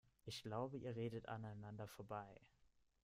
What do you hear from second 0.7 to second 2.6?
ihr redet aneinander vorbei.